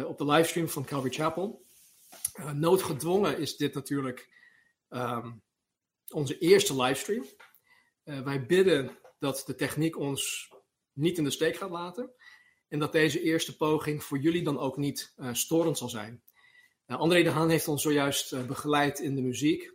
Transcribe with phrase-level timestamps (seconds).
[0.00, 1.66] op de livestream van Calvary Chapel.
[2.38, 4.28] Uh, noodgedwongen is dit natuurlijk
[4.88, 5.42] um,
[6.08, 7.24] onze eerste livestream.
[8.04, 10.50] Uh, wij bidden dat de techniek ons
[10.92, 12.14] niet in de steek gaat laten
[12.68, 16.22] en dat deze eerste poging voor jullie dan ook niet storend zal zijn.
[16.86, 19.74] André de Haan heeft ons zojuist begeleid in de muziek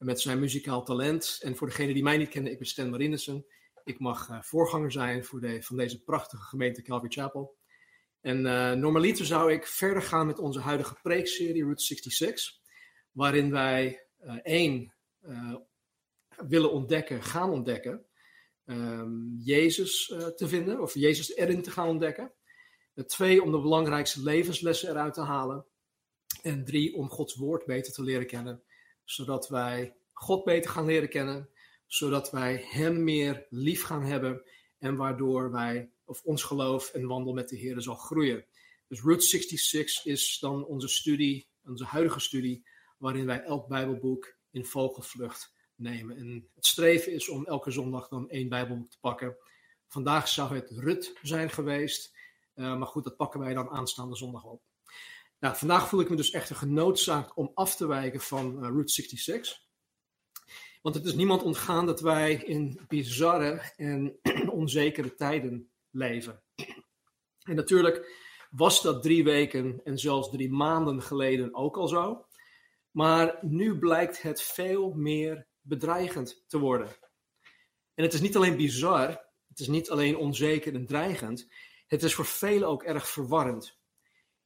[0.00, 1.38] met zijn muzikaal talent.
[1.42, 3.46] En voor degenen die mij niet kennen, ik ben Stan Marinissen.
[3.84, 7.58] Ik mag uh, voorganger zijn voor de, van deze prachtige gemeente Calvary Chapel.
[8.20, 12.58] En uh, normaliter zou ik verder gaan met onze huidige preekserie Route 66,
[13.10, 14.94] waarin wij uh, één
[16.48, 18.06] willen ontdekken, gaan ontdekken,
[18.64, 22.32] um, Jezus te vinden, of Jezus erin te gaan ontdekken.
[23.06, 25.64] twee, om de belangrijkste levenslessen eruit te halen.
[26.42, 28.62] En drie, om Gods woord beter te leren kennen,
[29.04, 31.50] zodat wij God beter gaan leren kennen
[31.90, 34.42] zodat wij Hem meer lief gaan hebben
[34.78, 38.44] en waardoor wij, of ons geloof en wandel met de Heer zal groeien.
[38.88, 42.66] Dus Route 66 is dan onze studie, onze huidige studie,
[42.98, 46.16] waarin wij elk Bijbelboek in vogelvlucht nemen.
[46.16, 49.36] En het streven is om elke zondag dan één Bijbelboek te pakken.
[49.86, 52.16] Vandaag zou het Rut zijn geweest,
[52.54, 54.62] uh, maar goed, dat pakken wij dan aanstaande zondag op.
[55.38, 58.92] Nou, vandaag voel ik me dus echt genoodzaakt om af te wijken van uh, Route
[58.92, 59.62] 66.
[60.82, 64.18] Want het is niemand ontgaan dat wij in bizarre en
[64.50, 66.42] onzekere tijden leven.
[67.42, 68.18] En natuurlijk
[68.50, 72.26] was dat drie weken en zelfs drie maanden geleden ook al zo.
[72.90, 76.88] Maar nu blijkt het veel meer bedreigend te worden.
[77.94, 79.08] En het is niet alleen bizar,
[79.48, 81.52] het is niet alleen onzeker en dreigend,
[81.86, 83.78] het is voor velen ook erg verwarrend.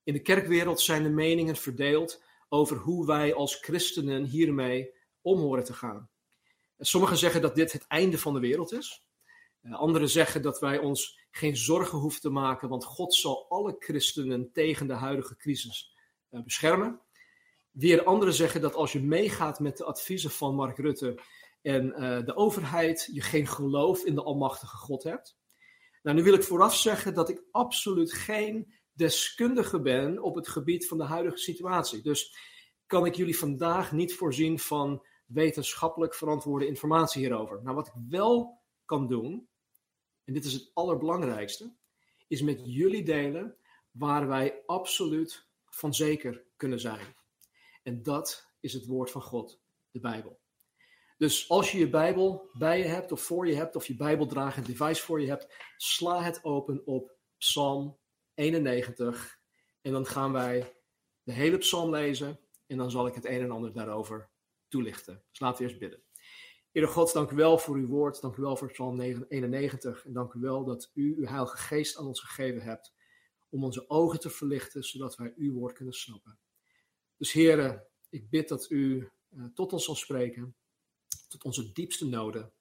[0.03, 5.65] In de kerkwereld zijn de meningen verdeeld over hoe wij als christenen hiermee om horen
[5.65, 6.11] te gaan.
[6.79, 9.04] Sommigen zeggen dat dit het einde van de wereld is.
[9.65, 13.77] Eh, anderen zeggen dat wij ons geen zorgen hoeven te maken, want God zal alle
[13.79, 15.95] christenen tegen de huidige crisis
[16.29, 17.01] eh, beschermen.
[17.71, 21.21] Weer anderen zeggen dat als je meegaat met de adviezen van Mark Rutte
[21.63, 25.39] en uh, de overheid, je geen geloof in de Almachtige God hebt.
[26.03, 30.89] Nou, nu wil ik vooraf zeggen dat ik absoluut geen deskundige ben op het gebied
[30.89, 32.03] van de huidige situatie.
[32.03, 32.37] Dus
[32.87, 37.63] kan ik jullie vandaag niet voorzien van wetenschappelijk verantwoorde informatie hierover.
[37.63, 39.49] Nou, wat ik wel kan doen,
[40.25, 41.75] en dit is het allerbelangrijkste,
[42.29, 43.57] is met jullie delen
[43.91, 47.15] waar wij absoluut van zeker kunnen zijn.
[47.83, 50.43] En dat is het woord van God, de Bijbel.
[51.17, 54.67] Dus als je je Bijbel bij je hebt of voor je hebt, of je Bijbeldragend
[54.67, 57.99] device voor je hebt, sla het open op Psalm
[58.35, 59.39] 91.
[59.81, 60.77] En dan gaan wij
[61.23, 64.31] de hele psalm lezen en dan zal ik het een en ander daarover
[64.69, 65.25] toelichten.
[65.31, 66.04] Dus laten we eerst bidden.
[66.75, 68.21] Heer God, dank u wel voor uw woord.
[68.21, 70.07] Dank u wel voor Psalm 91.
[70.07, 72.95] En dank u wel dat u uw Heilige Geest aan ons gegeven hebt.
[73.51, 76.39] Om onze ogen te verlichten, zodat wij uw woord kunnen snappen.
[77.17, 80.57] Dus Heer, ik bid dat u uh, tot ons zal spreken.
[81.29, 82.53] Tot onze diepste noden.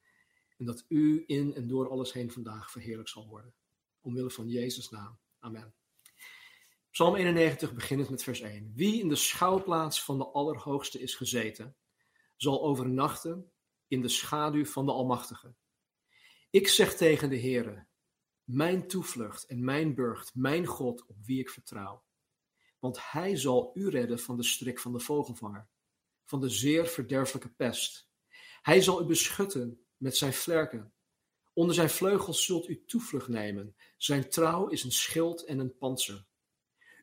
[0.58, 3.54] En dat u in en door alles heen vandaag verheerlijk zal worden.
[4.02, 5.20] Omwille van Jezus' naam.
[5.40, 5.74] Amen.
[6.92, 8.72] Psalm 91 begint met vers 1.
[8.76, 11.76] Wie in de schouwplaats van de Allerhoogste is gezeten
[12.36, 13.53] zal overnachten
[13.94, 15.54] in de schaduw van de Almachtige.
[16.50, 17.88] Ik zeg tegen de Heere,
[18.44, 22.04] mijn toevlucht en mijn burcht, mijn God op wie ik vertrouw.
[22.80, 25.68] Want hij zal u redden van de strik van de vogelvanger,
[26.26, 28.10] van de zeer verderfelijke pest.
[28.62, 30.94] Hij zal u beschutten met zijn vlerken.
[31.54, 33.76] Onder zijn vleugels zult u toevlucht nemen.
[33.98, 36.26] Zijn trouw is een schild en een panzer.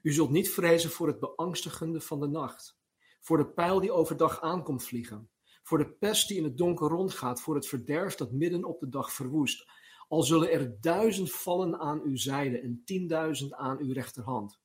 [0.02, 2.78] U zult niet vrezen voor het beangstigende van de nacht
[3.20, 5.29] voor de pijl die overdag aankomt vliegen,
[5.70, 8.88] voor de pest die in het donker rondgaat, voor het verderf dat midden op de
[8.88, 9.70] dag verwoest.
[10.08, 14.60] Al zullen er duizend vallen aan uw zijde en tienduizend aan uw rechterhand.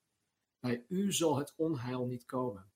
[0.60, 2.72] Bij u zal het onheil niet komen.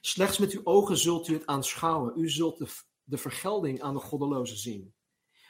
[0.00, 2.12] Slechts met uw ogen zult u het aanschouwen.
[2.16, 2.66] U zult de,
[3.04, 4.94] de vergelding aan de goddelozen zien.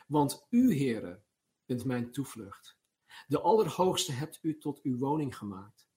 [0.06, 1.23] Want u, Heere,
[1.65, 2.79] bent mijn toevlucht.
[3.27, 5.88] De Allerhoogste hebt u tot uw woning gemaakt.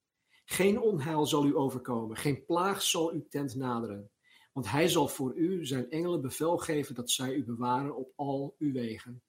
[0.46, 4.12] Geen onheil zal u overkomen, geen plaag zal uw tent naderen.
[4.58, 8.56] Want hij zal voor u zijn engelen bevel geven dat zij u bewaren op al
[8.60, 9.24] uw wegen.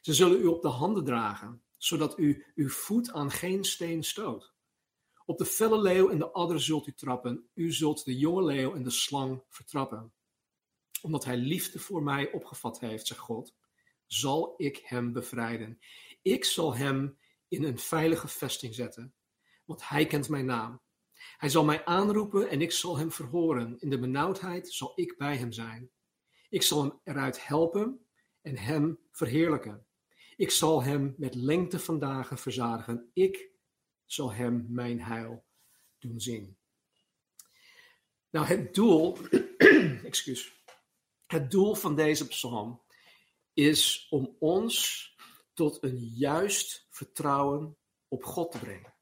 [0.00, 4.54] Ze zullen u op de handen dragen, zodat u uw voet aan geen steen stoot.
[5.24, 7.48] Op de felle leeuw en de adder zult u trappen.
[7.54, 10.12] U zult de jonge leeuw en de slang vertrappen.
[11.02, 13.54] Omdat hij liefde voor mij opgevat heeft, zegt God,
[14.06, 15.78] zal ik hem bevrijden.
[16.22, 19.14] Ik zal hem in een veilige vesting zetten,
[19.64, 20.80] want hij kent mijn naam.
[21.36, 23.76] Hij zal mij aanroepen en ik zal hem verhoren.
[23.80, 25.90] In de benauwdheid zal ik bij hem zijn.
[26.48, 28.06] Ik zal hem eruit helpen
[28.42, 29.86] en hem verheerlijken.
[30.36, 33.10] Ik zal hem met lengte van dagen verzadigen.
[33.12, 33.50] Ik
[34.04, 35.44] zal hem mijn heil
[35.98, 36.56] doen zien.
[38.30, 39.18] Nou, het doel,
[40.04, 40.64] excuus,
[41.26, 42.82] het doel van deze psalm
[43.52, 45.06] is om ons
[45.54, 47.76] tot een juist vertrouwen
[48.08, 48.94] op God te brengen.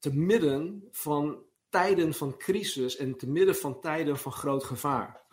[0.00, 5.26] Te midden van tijden van crisis en te midden van tijden van groot gevaar.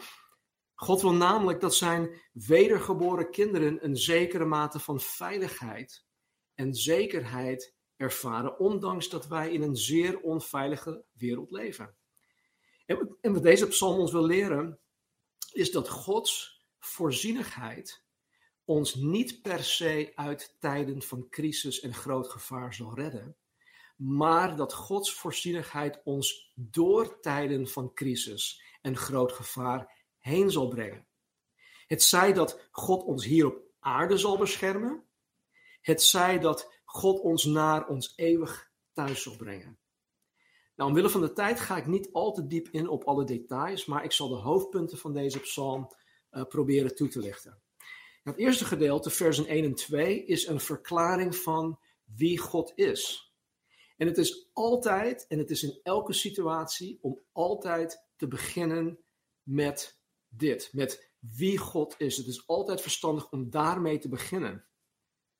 [0.75, 6.05] God wil namelijk dat zijn wedergeboren kinderen een zekere mate van veiligheid
[6.53, 11.95] en zekerheid ervaren, ondanks dat wij in een zeer onveilige wereld leven.
[13.21, 14.79] En wat deze psalm ons wil leren,
[15.51, 18.03] is dat Gods voorzienigheid
[18.63, 23.37] ons niet per se uit tijden van crisis en groot gevaar zal redden,
[23.97, 31.07] maar dat Gods voorzienigheid ons door tijden van crisis en groot gevaar heen zal brengen.
[31.87, 35.03] Het zij dat God ons hier op aarde zal beschermen,
[35.81, 39.79] het zij dat God ons naar ons eeuwig thuis zal brengen.
[40.75, 43.85] Nou, omwille van de tijd ga ik niet al te diep in op alle details,
[43.85, 45.91] maar ik zal de hoofdpunten van deze psalm
[46.31, 47.61] uh, proberen toe te lichten.
[48.23, 53.26] Het eerste gedeelte, versen 1 en 2, is een verklaring van wie God is.
[53.97, 58.99] En het is altijd, en het is in elke situatie, om altijd te beginnen
[59.43, 62.17] met dit, met wie God is.
[62.17, 64.65] Het is altijd verstandig om daarmee te beginnen.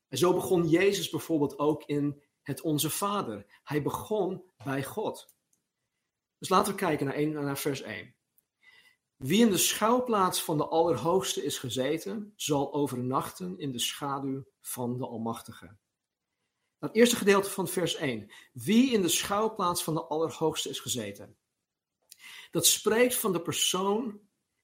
[0.08, 3.46] En zo begon Jezus bijvoorbeeld ook in het Onze Vader.
[3.64, 5.36] Hij begon bij God.
[6.38, 8.16] Dus laten we kijken naar, 1, naar vers 1.
[9.16, 14.98] Wie in de schouwplaats van de Allerhoogste is gezeten, zal overnachten in de schaduw van
[14.98, 15.78] de Almachtige.
[16.80, 18.32] Het eerste gedeelte van vers 1.
[18.54, 21.38] Wie in de schouwplaats van de Allerhoogste is gezeten.
[22.52, 24.20] Dat spreekt van de persoon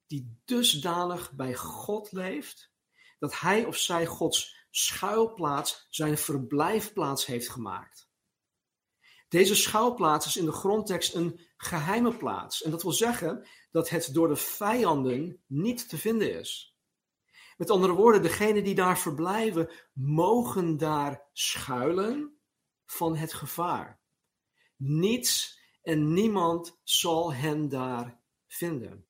[0.08, 2.72] die dusdanig bij God leeft,
[3.20, 8.12] dat hij of zij Gods schuilplaats zijn verblijfplaats heeft gemaakt.
[9.28, 12.62] Deze schuilplaats is in de grondtekst een geheime plaats.
[12.62, 16.73] En dat wil zeggen dat het door de vijanden niet te vinden is.
[17.64, 22.38] Met andere woorden, degenen die daar verblijven, mogen daar schuilen
[22.86, 24.00] van het gevaar.
[24.76, 29.06] Niets en niemand zal hen daar vinden.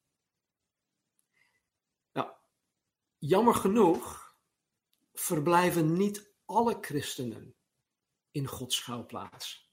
[2.11, 2.29] Nou,
[3.17, 4.35] jammer genoeg
[5.13, 7.55] verblijven niet alle christenen
[8.31, 9.71] in Gods schuilplaats.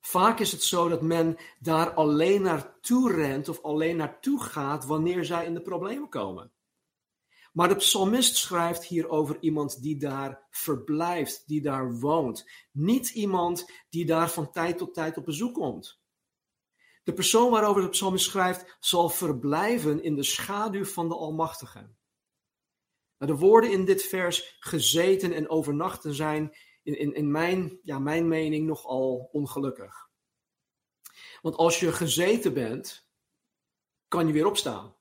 [0.00, 5.24] Vaak is het zo dat men daar alleen naartoe rent of alleen naartoe gaat wanneer
[5.24, 6.51] zij in de problemen komen.
[7.52, 12.50] Maar de psalmist schrijft hier over iemand die daar verblijft, die daar woont.
[12.70, 16.00] Niet iemand die daar van tijd tot tijd op bezoek komt.
[17.02, 21.78] De persoon waarover de psalmist schrijft zal verblijven in de schaduw van de Almachtige.
[23.18, 27.98] Nou, de woorden in dit vers gezeten en overnachten zijn in, in, in mijn, ja,
[27.98, 30.10] mijn mening nogal ongelukkig.
[31.40, 33.08] Want als je gezeten bent,
[34.08, 34.96] kan je weer opstaan.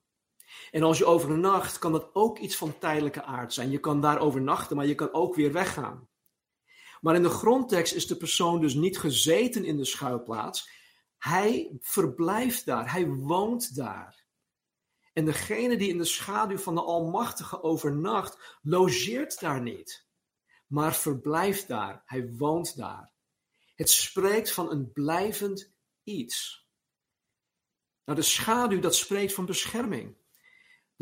[0.71, 3.71] En als je overnacht, kan dat ook iets van tijdelijke aard zijn.
[3.71, 6.09] Je kan daar overnachten, maar je kan ook weer weggaan.
[7.01, 10.69] Maar in de grondtekst is de persoon dus niet gezeten in de schuilplaats.
[11.17, 14.25] Hij verblijft daar, hij woont daar.
[15.13, 20.09] En degene die in de schaduw van de Almachtige overnacht, logeert daar niet
[20.71, 22.01] maar verblijft daar.
[22.05, 23.13] Hij woont daar.
[23.75, 25.71] Het spreekt van een blijvend
[26.03, 26.65] iets.
[28.05, 30.15] Nou, de schaduw, dat spreekt van bescherming.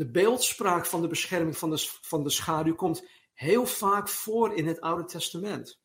[0.00, 4.66] De beeldspraak van de bescherming van de, van de schaduw komt heel vaak voor in
[4.66, 5.80] het Oude Testament.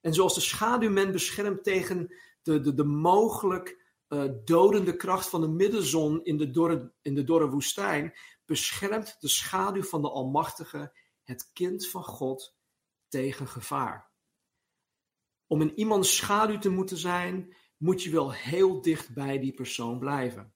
[0.00, 5.40] En zoals de schaduw men beschermt tegen de, de, de mogelijk uh, dodende kracht van
[5.40, 8.14] de middenzon in de, dorre, in de dorre woestijn,
[8.44, 12.56] beschermt de schaduw van de Almachtige het kind van God
[13.08, 14.10] tegen gevaar.
[15.46, 19.98] Om in iemands schaduw te moeten zijn, moet je wel heel dicht bij die persoon
[19.98, 20.53] blijven.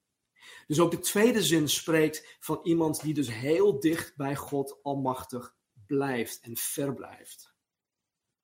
[0.66, 5.56] Dus ook de tweede zin spreekt van iemand die dus heel dicht bij God Almachtig
[5.86, 7.54] blijft en verblijft.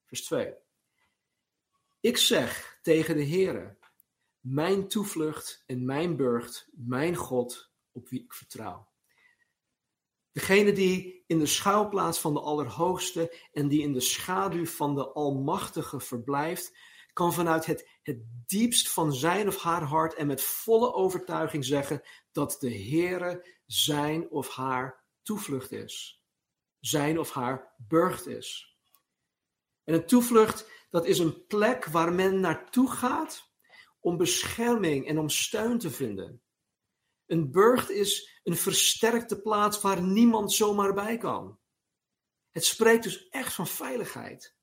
[0.05, 0.55] Vers 2.
[2.01, 3.79] Ik zeg tegen de Heere,
[4.41, 8.93] mijn toevlucht en mijn burcht, mijn God, op wie ik vertrouw.
[10.33, 15.13] Degene die in de schuilplaats van de Allerhoogste en die in de schaduw van de
[15.13, 16.77] Almachtige verblijft,
[17.13, 22.03] kan vanuit het, het diepst van zijn of haar hart en met volle overtuiging zeggen
[22.33, 26.23] dat de Heere zijn of haar toevlucht is.
[26.81, 28.79] Zijn of haar burcht is.
[29.85, 33.53] En een toevlucht, dat is een plek waar men naartoe gaat
[34.01, 36.43] om bescherming en om steun te vinden.
[37.27, 41.59] Een burcht is een versterkte plaats waar niemand zomaar bij kan.
[42.51, 44.57] Het spreekt dus echt van veiligheid.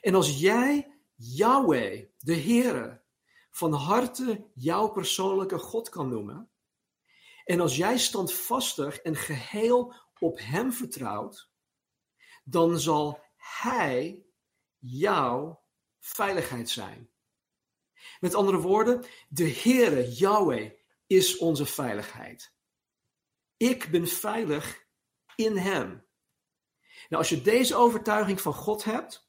[0.00, 3.02] En als jij Yahweh, de Heere,
[3.50, 6.50] van harte jouw persoonlijke God kan noemen,
[7.44, 11.50] en als jij standvastig en geheel op Hem vertrouwt,
[12.44, 14.26] dan zal Hij
[14.78, 15.62] jouw
[15.98, 17.10] veiligheid zijn.
[18.20, 20.72] Met andere woorden, de Heere, Yahweh,
[21.06, 22.54] is onze veiligheid.
[23.56, 24.86] Ik ben veilig
[25.34, 25.88] in Hem.
[27.08, 29.27] Nou, als je deze overtuiging van God hebt,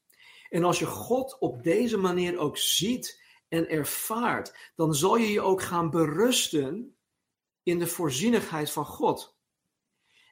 [0.50, 5.40] en als je God op deze manier ook ziet en ervaart, dan zal je je
[5.40, 6.96] ook gaan berusten
[7.62, 9.38] in de voorzienigheid van God.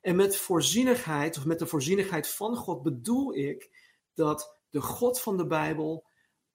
[0.00, 3.70] En met voorzienigheid, of met de voorzienigheid van God, bedoel ik
[4.14, 6.06] dat de God van de Bijbel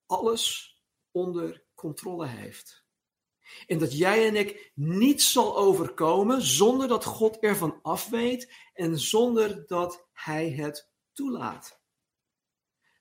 [0.05, 0.75] alles
[1.12, 2.86] onder controle heeft.
[3.67, 9.67] En dat jij en ik niets zal overkomen zonder dat God ervan afweet en zonder
[9.67, 11.82] dat Hij het toelaat.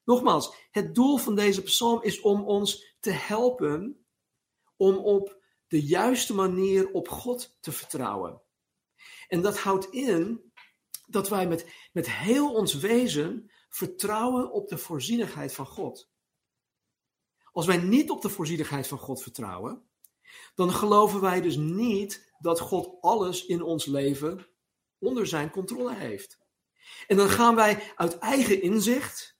[0.05, 4.07] Nogmaals, het doel van deze psalm is om ons te helpen
[4.77, 8.43] om op de juiste manier op God te vertrouwen.
[9.29, 10.53] En dat houdt in
[11.07, 16.11] dat wij met, met heel ons wezen vertrouwen op de voorzienigheid van God.
[17.53, 19.89] Als wij niet op de voorzienigheid van God vertrouwen,
[20.55, 24.47] dan geloven wij dus niet dat God alles in ons leven
[24.99, 26.39] onder zijn controle heeft.
[27.07, 29.39] En dan gaan wij uit eigen inzicht,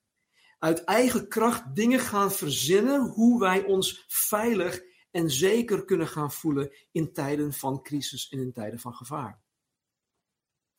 [0.63, 6.77] uit eigen kracht dingen gaan verzinnen hoe wij ons veilig en zeker kunnen gaan voelen
[6.93, 9.43] in tijden van crisis en in tijden van gevaar.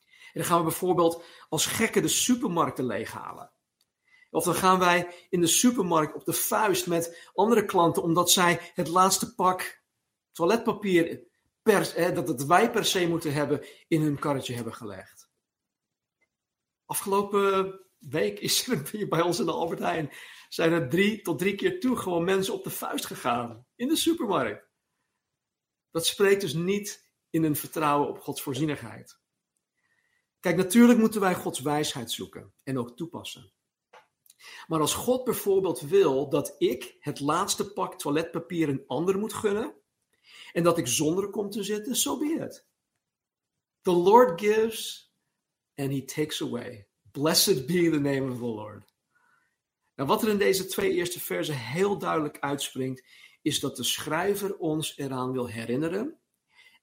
[0.00, 3.52] En dan gaan we bijvoorbeeld als gekken de supermarkten leeghalen.
[4.30, 8.72] Of dan gaan wij in de supermarkt op de vuist met andere klanten omdat zij
[8.74, 9.82] het laatste pak
[10.32, 11.26] toiletpapier
[11.62, 15.30] per, dat het wij per se moeten hebben in hun karretje hebben gelegd.
[16.84, 20.12] Afgelopen week is er bij ons in de Albert Heijn
[20.48, 23.96] zijn er drie tot drie keer toe gewoon mensen op de vuist gegaan in de
[23.96, 24.68] supermarkt.
[25.90, 29.18] Dat spreekt dus niet in een vertrouwen op Gods voorzienigheid.
[30.40, 33.52] Kijk, natuurlijk moeten wij Gods wijsheid zoeken en ook toepassen.
[34.66, 39.74] Maar als God bijvoorbeeld wil dat ik het laatste pak toiletpapier een ander moet gunnen
[40.52, 42.66] en dat ik zonder kom te zitten, so be it.
[43.82, 45.12] The Lord gives
[45.74, 46.88] and he takes away.
[47.14, 48.92] Blessed be the name of the Lord.
[49.94, 53.04] Nou, wat er in deze twee eerste versen heel duidelijk uitspringt,
[53.42, 56.18] is dat de schrijver ons eraan wil herinneren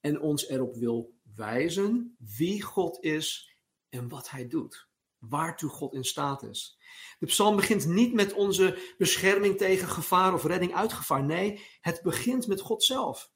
[0.02, 3.56] en ons erop wil wijzen wie God is
[3.90, 4.90] en wat hij doet.
[5.18, 6.78] Waartoe God in staat is.
[7.20, 11.24] De psalm begint niet met onze bescherming tegen gevaar of redding uit gevaar.
[11.24, 13.32] Nee, het begint met God zelf.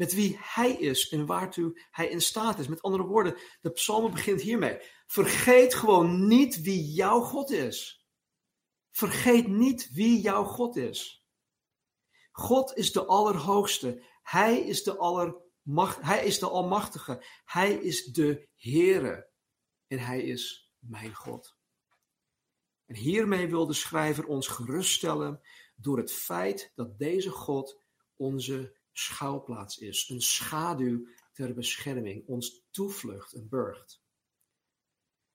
[0.00, 2.68] Met wie hij is en waartoe hij in staat is.
[2.68, 4.78] Met andere woorden, de psalm begint hiermee.
[5.06, 8.06] Vergeet gewoon niet wie jouw God is.
[8.90, 11.26] Vergeet niet wie jouw God is.
[12.32, 14.04] God is de Allerhoogste.
[14.22, 17.24] Hij is de, allermacht, hij is de Almachtige.
[17.44, 19.30] Hij is de Heere.
[19.86, 21.56] En hij is mijn God.
[22.86, 25.40] En hiermee wil de schrijver ons geruststellen
[25.76, 27.82] door het feit dat deze God
[28.16, 30.08] onze schuilplaats is.
[30.08, 34.02] Een schaduw ter bescherming, ons toevlucht, een burcht.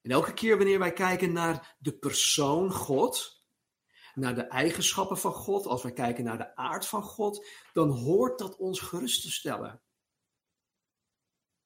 [0.02, 3.44] En elke keer wanneer wij kijken naar de persoon God,
[4.14, 8.40] naar de eigenschappen van God, als wij kijken naar de aard van God, dan hoort
[8.40, 9.82] dat ons gerust te stellen.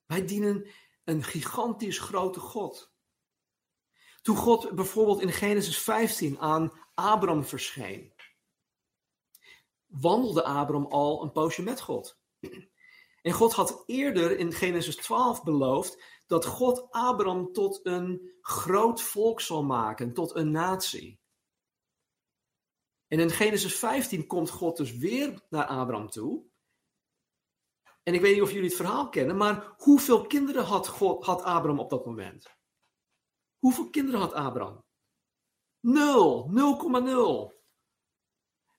[0.06, 0.68] Wij dienen
[1.04, 2.94] een gigantisch grote God.
[4.22, 8.14] Toen God bijvoorbeeld in Genesis 15 aan Abram verscheen,
[9.90, 12.20] wandelde Abram al een poosje met God.
[13.22, 19.42] En God had eerder in Genesis 12 beloofd dat God Abram tot een groot volk
[19.42, 21.20] zal maken, tot een natie.
[23.08, 26.48] En in Genesis 15 komt God dus weer naar Abraham toe.
[28.04, 31.42] En ik weet niet of jullie het verhaal kennen, maar hoeveel kinderen had, God, had
[31.42, 32.58] Abraham op dat moment?
[33.58, 34.84] Hoeveel kinderen had Abraham?
[35.80, 36.50] Nul,
[37.54, 37.59] 0,0.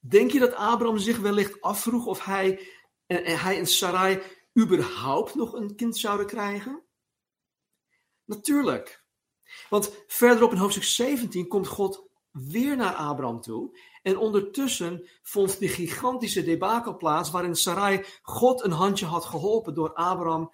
[0.00, 2.68] Denk je dat Abraham zich wellicht afvroeg of hij
[3.06, 4.22] en, en hij en Sarai
[4.58, 6.82] überhaupt nog een kind zouden krijgen?
[8.24, 9.04] Natuurlijk.
[9.68, 13.78] Want verderop in hoofdstuk 17 komt God weer naar Abraham toe.
[14.02, 19.94] En ondertussen vond die gigantische debakel plaats waarin Sarai God een handje had geholpen door
[19.94, 20.52] Abraham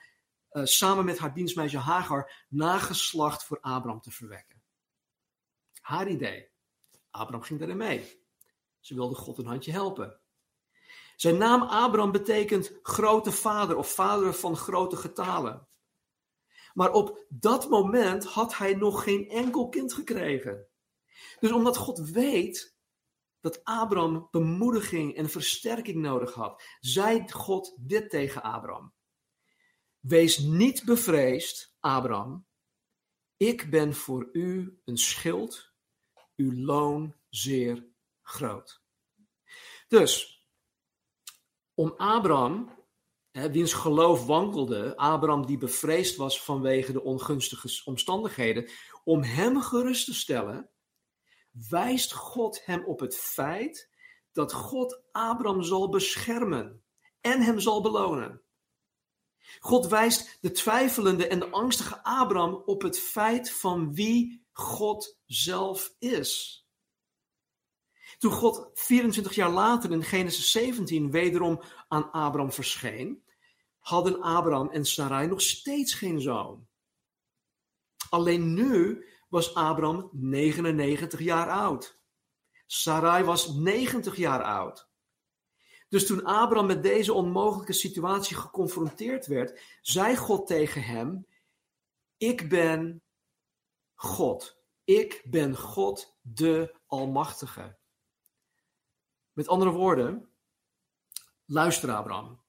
[0.50, 4.62] uh, samen met haar dienstmeisje Hagar nageslacht voor Abraham te verwekken.
[5.80, 6.50] Haar idee.
[7.10, 8.25] Abraham ging daarin mee.
[8.86, 10.20] Ze wilde God een handje helpen.
[11.16, 15.68] Zijn naam Abraham betekent grote vader of vader van grote getalen.
[16.74, 20.68] Maar op dat moment had hij nog geen enkel kind gekregen.
[21.40, 22.76] Dus omdat God weet
[23.40, 28.94] dat Abraham bemoediging en versterking nodig had, zei God dit tegen Abraham.
[30.00, 32.46] Wees niet bevreesd, Abraham.
[33.36, 35.72] Ik ben voor u een schild,
[36.36, 37.94] uw loon zeer
[38.26, 38.82] groot.
[39.88, 40.44] Dus,
[41.74, 42.84] om Abraham,
[43.30, 48.70] hè, wiens geloof wankelde, Abraham die bevreesd was vanwege de ongunstige omstandigheden,
[49.04, 50.70] om hem gerust te stellen,
[51.68, 53.90] wijst God hem op het feit
[54.32, 56.84] dat God Abraham zal beschermen
[57.20, 58.42] en hem zal belonen.
[59.60, 65.94] God wijst de twijfelende en de angstige Abraham op het feit van wie God zelf
[65.98, 66.65] is.
[68.18, 73.24] Toen God 24 jaar later in Genesis 17 wederom aan Abraham verscheen,
[73.78, 76.68] hadden Abraham en Sarai nog steeds geen zoon.
[78.10, 82.00] Alleen nu was Abraham 99 jaar oud.
[82.66, 84.88] Sarai was 90 jaar oud.
[85.88, 91.26] Dus toen Abraham met deze onmogelijke situatie geconfronteerd werd, zei God tegen hem:
[92.16, 93.02] Ik ben
[93.94, 94.62] God.
[94.84, 97.78] Ik ben God de Almachtige.
[99.36, 100.28] Met andere woorden,
[101.44, 102.42] luister Abraham.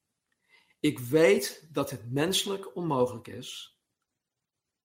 [0.80, 3.80] Ik weet dat het menselijk onmogelijk is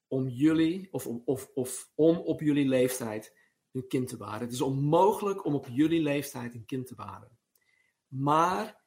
[0.06, 3.36] om jullie, of, of, of om op jullie leeftijd
[3.72, 4.40] een kind te baren.
[4.40, 7.38] Het is onmogelijk om op jullie leeftijd een kind te baren.
[8.06, 8.84] Maar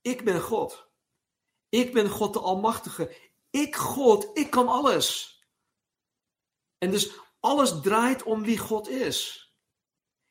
[0.00, 0.90] ik ben God.
[1.68, 3.16] Ik ben God de Almachtige.
[3.50, 5.40] Ik, God, ik kan alles.
[6.78, 9.50] En dus alles draait om wie God is.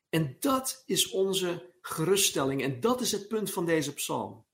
[0.09, 2.63] En dat is onze geruststelling.
[2.63, 4.45] En dat is het punt van deze psalm.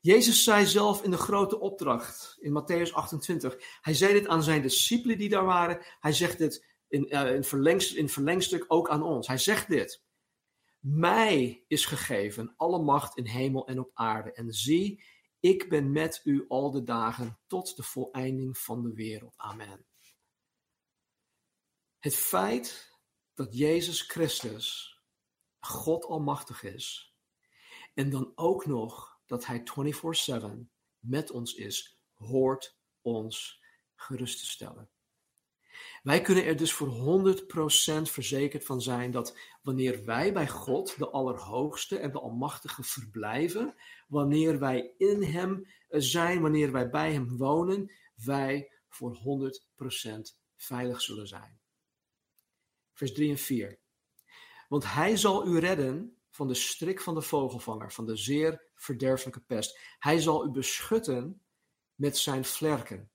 [0.00, 3.56] Jezus zei zelf in de grote opdracht in Matthäus 28.
[3.80, 5.84] Hij zei dit aan zijn discipelen die daar waren.
[6.00, 9.26] Hij zegt dit in, uh, in, verlengst, in verlengstuk ook aan ons.
[9.26, 10.04] Hij zegt dit.
[10.78, 14.32] Mij is gegeven alle macht in hemel en op aarde.
[14.32, 15.04] En zie,
[15.40, 19.34] ik ben met u al de dagen tot de voleinding van de wereld.
[19.36, 19.86] Amen.
[21.98, 22.96] Het feit
[23.34, 24.98] dat Jezus Christus
[25.66, 27.14] God almachtig is
[27.94, 33.62] en dan ook nog dat Hij 24/7 met ons is, hoort ons
[33.94, 34.90] gerust te stellen.
[36.02, 41.10] Wij kunnen er dus voor 100% verzekerd van zijn dat wanneer wij bij God, de
[41.10, 43.74] Allerhoogste en de Almachtige, verblijven,
[44.08, 51.28] wanneer wij in Hem zijn, wanneer wij bij Hem wonen, wij voor 100% veilig zullen
[51.28, 51.60] zijn.
[52.92, 53.81] Vers 3 en 4.
[54.72, 59.40] Want Hij zal u redden van de strik van de vogelvanger, van de zeer verderfelijke
[59.40, 59.78] pest.
[59.98, 61.42] Hij zal u beschutten
[61.94, 63.10] met zijn vlerken.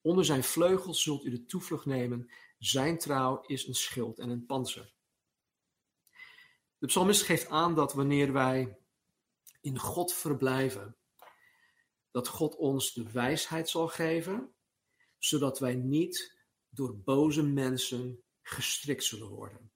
[0.00, 2.30] Onder zijn vleugels zult u de toevlucht nemen.
[2.58, 4.92] Zijn trouw is een schild en een panzer.
[6.78, 8.78] De psalmist geeft aan dat wanneer wij
[9.60, 10.96] in God verblijven,
[12.10, 14.54] dat God ons de wijsheid zal geven,
[15.18, 16.36] zodat wij niet
[16.68, 19.70] door boze mensen gestrikt zullen worden.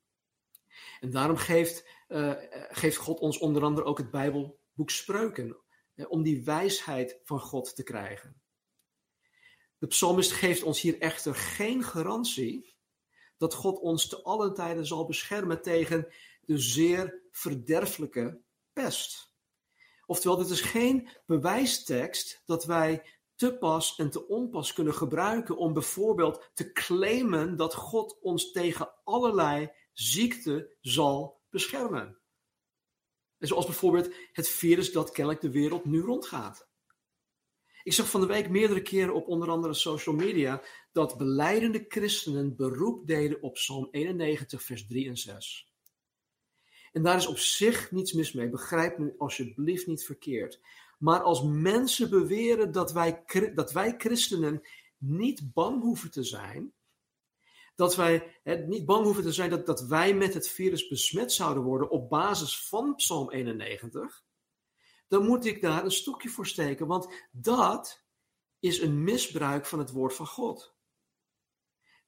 [1.04, 2.32] En daarom geeft, uh,
[2.70, 5.56] geeft God ons onder andere ook het Bijbelboek Spreuken,
[6.08, 8.42] om die wijsheid van God te krijgen.
[9.78, 12.76] De psalmist geeft ons hier echter geen garantie
[13.36, 16.08] dat God ons te allen tijden zal beschermen tegen
[16.40, 18.40] de zeer verderfelijke
[18.72, 19.34] pest.
[20.06, 23.02] Oftewel, dit is geen bewijstekst dat wij
[23.34, 28.94] te pas en te onpas kunnen gebruiken om bijvoorbeeld te claimen dat God ons tegen
[29.04, 32.18] allerlei ziekte zal beschermen.
[33.38, 36.68] En zoals bijvoorbeeld het virus dat kennelijk de wereld nu rondgaat.
[37.83, 42.57] Ik zag van de week meerdere keren op onder andere social media dat beleidende christenen
[42.57, 45.72] beroep deden op Psalm 91, vers 3 en 6.
[46.92, 50.61] En daar is op zich niets mis mee, begrijp me alsjeblieft niet verkeerd.
[50.98, 54.62] Maar als mensen beweren dat wij, dat wij christenen
[54.98, 56.72] niet bang hoeven te zijn,
[57.74, 61.62] dat wij niet bang hoeven te zijn dat, dat wij met het virus besmet zouden
[61.62, 64.24] worden op basis van Psalm 91,
[65.08, 68.04] dan moet ik daar een stokje voor steken, want dat
[68.58, 70.74] is een misbruik van het woord van God.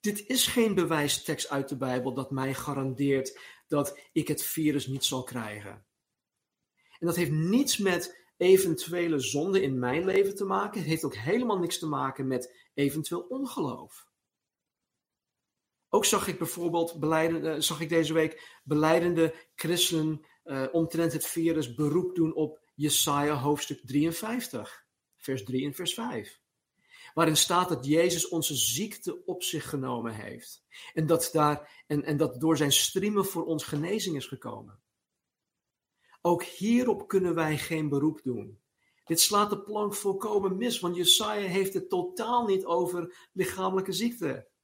[0.01, 5.05] Dit is geen bewijstekst uit de Bijbel dat mij garandeert dat ik het virus niet
[5.05, 5.87] zal krijgen.
[6.99, 10.81] En dat heeft niets met eventuele zonde in mijn leven te maken.
[10.81, 14.09] Het heeft ook helemaal niks te maken met eventueel ongeloof.
[15.97, 21.75] Ook zag ik bijvoorbeeld beleidende, zag ik deze week beleidende christenen uh, omtrent het virus
[21.75, 26.41] beroep doen op Jesaja hoofdstuk 53, vers 3 en vers 5.
[27.15, 30.65] Waarin staat dat Jezus onze ziekte op zich genomen heeft.
[30.95, 34.81] En dat, daar, en, en dat door zijn striemen voor ons genezing is gekomen.
[36.21, 38.61] Ook hierop kunnen wij geen beroep doen.
[39.05, 44.55] Dit slaat de plank volkomen mis, want Jesaja heeft het totaal niet over lichamelijke ziekte.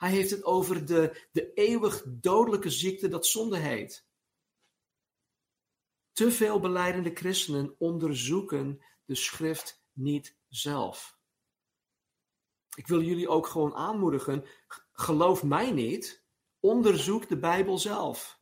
[0.00, 4.06] Hij heeft het over de, de eeuwig dodelijke ziekte dat zonde heet.
[6.12, 11.18] Te veel beleidende christenen onderzoeken de schrift niet zelf.
[12.76, 14.44] Ik wil jullie ook gewoon aanmoedigen,
[14.92, 16.24] geloof mij niet,
[16.60, 18.40] onderzoek de Bijbel zelf.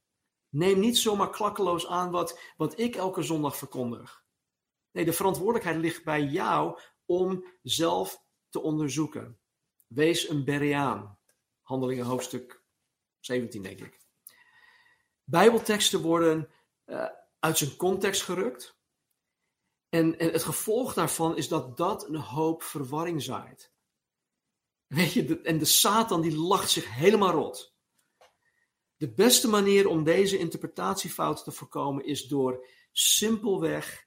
[0.48, 4.24] Neem niet zomaar klakkeloos aan wat, wat ik elke zondag verkondig.
[4.90, 9.40] Nee, de verantwoordelijkheid ligt bij jou om zelf te onderzoeken.
[9.86, 11.17] Wees een Bereaan.
[11.68, 12.62] Handelingen hoofdstuk
[13.20, 14.00] 17, denk ik.
[15.24, 16.50] Bijbelteksten worden
[16.86, 18.78] uh, uit zijn context gerukt.
[19.88, 23.72] En, en het gevolg daarvan is dat dat een hoop verwarring zaait.
[24.86, 27.76] Weet je, en de Satan die lacht zich helemaal rot.
[28.96, 34.06] De beste manier om deze interpretatiefouten te voorkomen is door simpelweg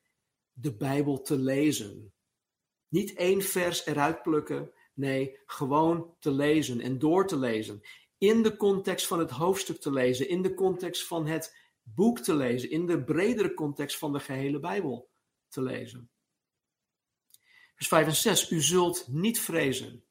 [0.52, 2.14] de Bijbel te lezen.
[2.88, 7.82] Niet één vers eruit plukken, nee, gewoon te lezen en door te lezen.
[8.18, 12.36] In de context van het hoofdstuk te lezen, in de context van het boek te
[12.36, 15.10] lezen, in de bredere context van de gehele Bijbel
[15.48, 16.10] te lezen.
[17.76, 18.52] Vers 5 en 6.
[18.52, 20.04] U zult niet vrezen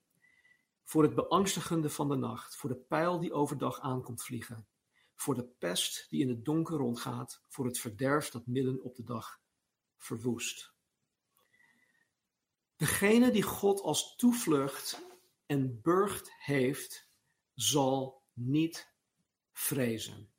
[0.85, 4.67] voor het beangstigende van de nacht, voor de pijl die overdag aankomt vliegen,
[5.15, 9.05] voor de pest die in het donker rondgaat, voor het verderf dat midden op de
[9.05, 9.41] dag
[9.99, 10.75] verwoest.
[12.81, 15.03] Degene die God als toevlucht
[15.47, 17.11] en burcht heeft,
[17.55, 18.93] zal niet
[19.53, 20.33] vrezen.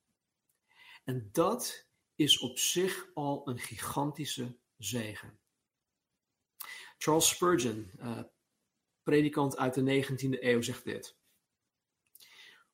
[1.03, 5.39] En dat is op zich al een gigantische zegen.
[6.97, 8.23] Charles Spurgeon, uh,
[9.03, 11.17] predikant uit de 19e eeuw, zegt dit.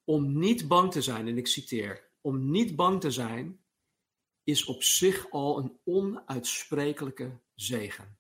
[0.03, 3.63] Om niet bang te zijn, en ik citeer, om niet bang te zijn
[4.43, 8.19] is op zich al een onuitsprekelijke zegen.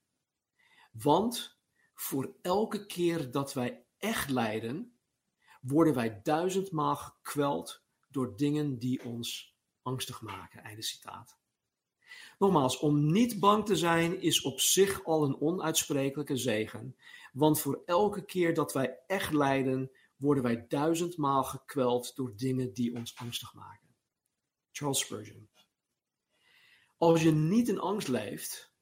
[1.01, 1.59] Want
[1.93, 4.97] voor elke keer dat wij echt lijden,
[5.61, 10.63] worden wij duizendmaal gekweld door dingen die ons angstig maken.
[10.63, 11.39] Einde citaat.
[12.39, 16.95] Nogmaals, om niet bang te zijn is op zich al een onuitsprekelijke zegen.
[17.33, 22.95] Want voor elke keer dat wij echt lijden, worden wij duizendmaal gekweld door dingen die
[22.95, 23.95] ons angstig maken.
[24.71, 25.49] Charles Spurgeon.
[26.97, 28.73] Als je niet in angst leeft,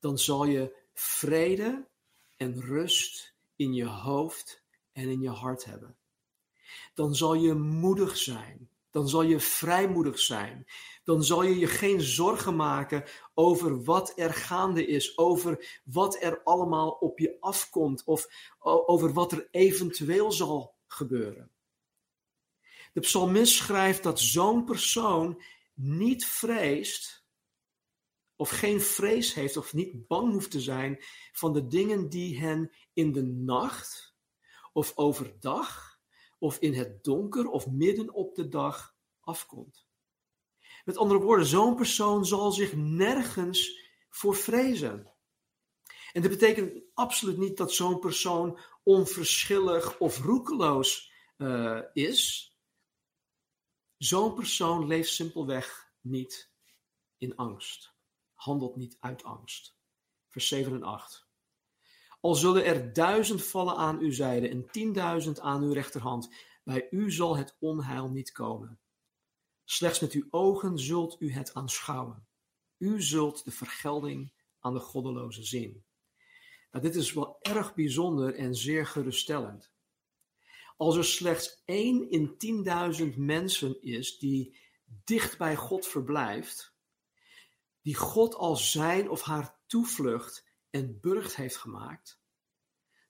[0.00, 1.88] dan zal je vrede
[2.36, 5.96] en rust in je hoofd en in je hart hebben.
[6.94, 8.70] Dan zal je moedig zijn.
[8.90, 10.66] Dan zal je vrijmoedig zijn.
[11.04, 13.04] Dan zal je je geen zorgen maken
[13.34, 18.26] over wat er gaande is, over wat er allemaal op je afkomt of
[18.58, 21.50] over wat er eventueel zal gebeuren.
[22.92, 25.42] De psalmist schrijft dat zo'n persoon
[25.74, 27.25] niet vreest
[28.36, 32.72] of geen vrees heeft of niet bang hoeft te zijn van de dingen die hen
[32.92, 34.14] in de nacht
[34.72, 35.98] of overdag
[36.38, 39.86] of in het donker of midden op de dag afkomt.
[40.84, 45.12] Met andere woorden, zo'n persoon zal zich nergens voor vrezen.
[46.12, 52.50] En dat betekent absoluut niet dat zo'n persoon onverschillig of roekeloos uh, is.
[53.96, 56.50] Zo'n persoon leeft simpelweg niet
[57.18, 57.95] in angst
[58.36, 59.76] handelt niet uit angst.
[60.28, 61.26] Vers 7 en 8.
[62.20, 67.12] Al zullen er duizend vallen aan uw zijde en tienduizend aan uw rechterhand, bij u
[67.12, 68.80] zal het onheil niet komen.
[69.64, 72.26] Slechts met uw ogen zult u het aanschouwen.
[72.78, 75.84] U zult de vergelding aan de goddeloze zien.
[76.70, 79.70] Nou, dit is wel erg bijzonder en zeer geruststellend.
[80.76, 84.56] Als er slechts één in tienduizend mensen is die
[85.04, 86.75] dicht bij God verblijft,
[87.86, 92.20] die God als zijn of haar toevlucht en burcht heeft gemaakt,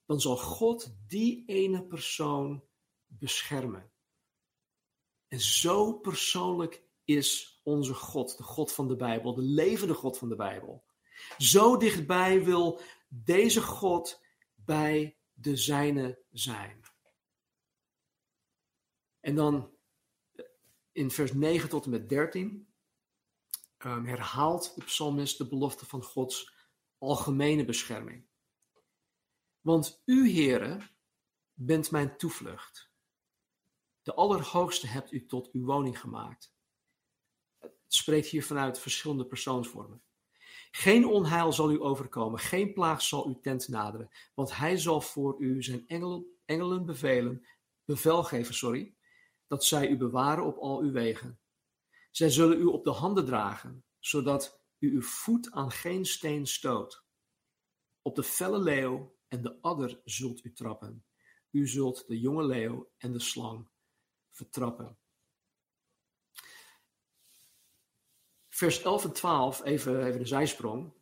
[0.04, 2.64] dan zal God die ene persoon
[3.06, 3.92] beschermen.
[5.28, 10.28] En zo persoonlijk is onze God, de God van de Bijbel, de levende God van
[10.28, 10.84] de Bijbel.
[11.38, 14.22] Zo dichtbij wil deze God
[14.54, 16.80] bij de zijne zijn.
[19.20, 19.76] En dan
[20.92, 22.65] in vers 9 tot en met 13
[23.84, 26.54] um, herhaalt de psalmist de belofte van Gods
[26.98, 28.26] algemene bescherming.
[29.60, 30.90] Want u, heren,
[31.52, 32.90] bent mijn toevlucht.
[34.02, 36.54] De Allerhoogste hebt u tot uw woning gemaakt.
[37.58, 40.02] Het spreekt hier vanuit verschillende persoonsvormen.
[40.70, 45.36] Geen onheil zal u overkomen, geen plaag zal uw tent naderen, want hij zal voor
[45.38, 47.46] u zijn engelen, engelen bevelen,
[47.84, 48.94] bevel geven, sorry,
[49.46, 51.38] dat zij u bewaren op al uw wegen.
[52.16, 57.04] Zij zullen u op de handen dragen, zodat u uw voet aan geen steen stoot.
[58.02, 61.06] Op de felle leeuw en de adder zult u trappen.
[61.50, 63.68] U zult de jonge leeuw en de slang
[64.30, 64.98] vertrappen.
[68.48, 70.92] Vers 11 en 12, even, even de zijsprong.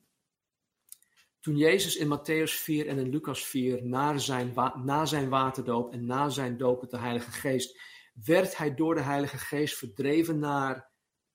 [1.41, 4.53] Toen Jezus in Matthäus 4 en in Lucas 4 na zijn,
[4.85, 7.81] na zijn waterdoop en na zijn doop met de Heilige Geest,
[8.15, 10.93] werd hij door de Heilige Geest verdreven naar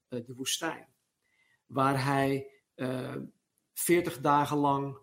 [0.10, 0.88] de woestijn.
[1.66, 3.22] Waar hij uh, eh,
[3.74, 4.98] 40 dagen lang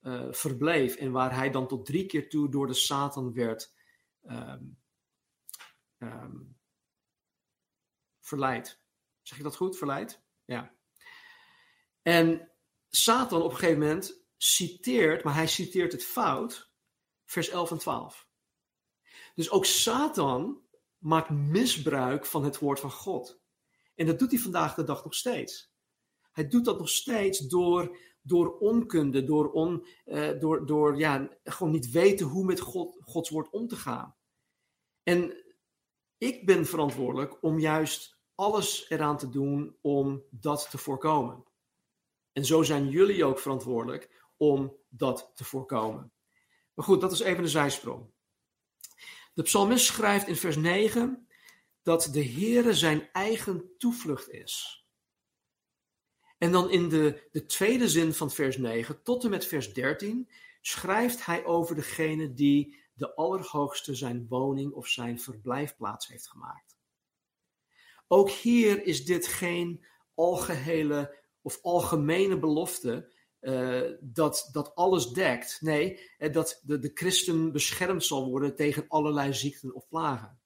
[0.00, 3.74] uh, verbleef en waar hij dan tot drie keer toe door de Satan werd
[4.22, 4.78] um,
[5.98, 6.58] um,
[8.20, 8.80] verleid.
[9.22, 9.78] Zeg ik dat goed?
[9.78, 10.22] Verleid?
[10.44, 10.74] Ja.
[12.02, 12.50] En
[12.88, 16.72] Satan op een gegeven moment citeert, maar hij citeert het fout,
[17.24, 18.28] vers 11 en 12.
[19.34, 20.62] Dus ook Satan
[20.98, 23.39] maakt misbruik van het woord van God.
[24.00, 25.72] En dat doet hij vandaag de dag nog steeds.
[26.32, 31.72] Hij doet dat nog steeds door, door onkunde, door, on, uh, door, door ja, gewoon
[31.72, 34.16] niet weten hoe met God, Gods woord om te gaan.
[35.02, 35.44] En
[36.18, 41.44] ik ben verantwoordelijk om juist alles eraan te doen om dat te voorkomen.
[42.32, 46.12] En zo zijn jullie ook verantwoordelijk om dat te voorkomen.
[46.74, 48.10] Maar goed, dat is even een zijsprong.
[49.34, 51.28] De psalmist schrijft in vers 9
[51.82, 54.84] dat de Heere zijn eigen toevlucht is.
[56.38, 60.30] En dan in de, de tweede zin van vers 9 tot en met vers 13
[60.60, 66.78] schrijft hij over degene die de Allerhoogste zijn woning of zijn verblijfplaats heeft gemaakt.
[68.08, 75.58] Ook hier is dit geen algehele of algemene belofte uh, dat, dat alles dekt.
[75.60, 80.39] Nee, uh, dat de, de christen beschermd zal worden tegen allerlei ziekten of plagen.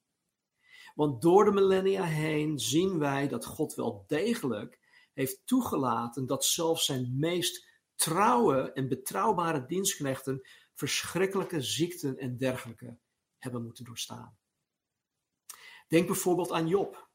[0.95, 4.79] Want door de millennia heen zien wij dat God wel degelijk
[5.13, 12.99] heeft toegelaten dat zelfs zijn meest trouwe en betrouwbare dienstknechten verschrikkelijke ziekten en dergelijke
[13.39, 14.37] hebben moeten doorstaan.
[15.89, 17.09] Denk bijvoorbeeld aan Job.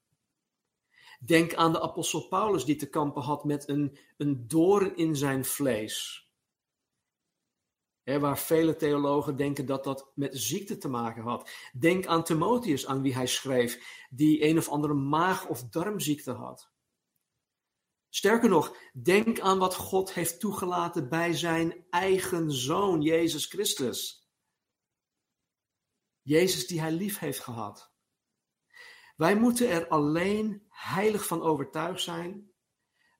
[1.20, 5.46] Denk aan de apostel Paulus die te kampen had met een, een doorn in zijn
[5.46, 6.29] vlees.
[8.18, 11.50] Waar vele theologen denken dat dat met ziekte te maken had.
[11.80, 16.72] Denk aan Timotheus, aan wie hij schreef, die een of andere maag- of darmziekte had.
[18.10, 24.28] Sterker nog, denk aan wat God heeft toegelaten bij zijn eigen zoon, Jezus Christus.
[26.22, 27.92] Jezus die hij lief heeft gehad.
[29.16, 32.52] Wij moeten er alleen heilig van overtuigd zijn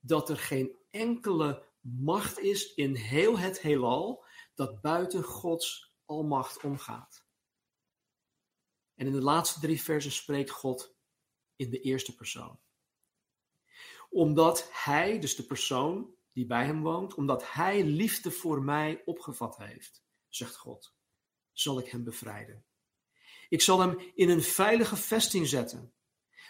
[0.00, 4.24] dat er geen enkele macht is in heel het heelal
[4.60, 7.24] dat buiten Gods almacht omgaat.
[8.94, 10.94] En in de laatste drie versen spreekt God
[11.56, 12.60] in de eerste persoon.
[14.08, 19.56] Omdat Hij, dus de persoon die bij hem woont, omdat Hij liefde voor mij opgevat
[19.56, 20.94] heeft, zegt God,
[21.52, 22.64] zal ik hem bevrijden.
[23.48, 25.94] Ik zal hem in een veilige vesting zetten,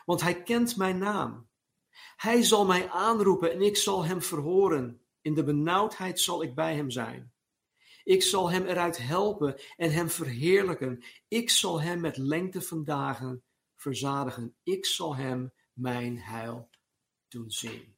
[0.04, 1.50] want hij kent mijn naam.
[2.16, 5.04] Hij zal mij aanroepen en ik zal hem verhoren.
[5.20, 7.32] In de benauwdheid zal ik bij hem zijn.
[8.04, 11.04] Ik zal hem eruit helpen en hem verheerlijken.
[11.28, 13.42] Ik zal hem met lengte van dagen
[13.76, 14.56] verzadigen.
[14.62, 16.70] Ik zal hem mijn heil
[17.28, 17.96] doen zien.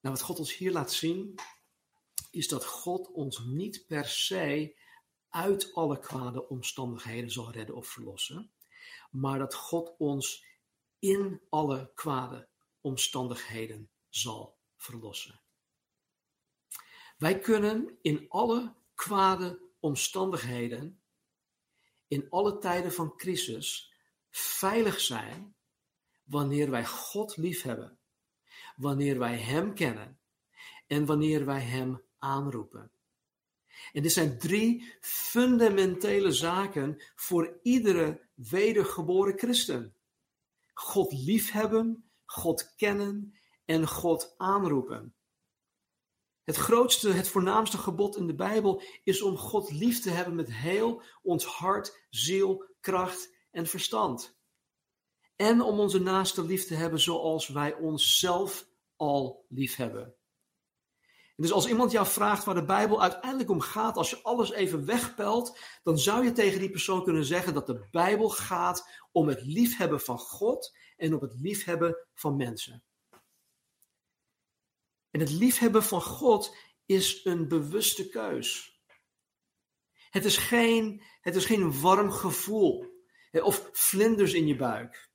[0.00, 1.34] Nou, wat God ons hier laat zien,
[2.30, 4.76] is dat God ons niet per se
[5.28, 8.52] uit alle kwade omstandigheden zal redden of verlossen,
[9.10, 10.44] maar dat God ons
[10.98, 12.48] in alle kwade
[12.80, 15.43] omstandigheden zal verlossen.
[17.16, 21.00] Wij kunnen in alle kwade omstandigheden,
[22.08, 23.92] in alle tijden van crisis,
[24.30, 25.54] veilig zijn
[26.24, 27.98] wanneer wij God liefhebben,
[28.76, 30.18] wanneer wij Hem kennen
[30.86, 32.90] en wanneer wij Hem aanroepen.
[33.92, 39.94] En dit zijn drie fundamentele zaken voor iedere wedergeboren christen.
[40.72, 45.14] God liefhebben, God kennen en God aanroepen.
[46.44, 50.52] Het grootste, het voornaamste gebod in de Bijbel is om God lief te hebben met
[50.52, 54.36] heel ons hart, ziel, kracht en verstand.
[55.36, 60.14] En om onze naaste lief te hebben zoals wij onszelf al lief hebben.
[61.36, 64.84] Dus als iemand jou vraagt waar de Bijbel uiteindelijk om gaat, als je alles even
[64.84, 69.42] wegpelt, dan zou je tegen die persoon kunnen zeggen dat de Bijbel gaat om het
[69.42, 72.82] liefhebben van God en om het liefhebben van mensen.
[75.14, 78.80] En het liefhebben van God is een bewuste keus.
[80.10, 82.86] Het is geen, het is geen warm gevoel
[83.32, 85.10] of vlinders in je buik.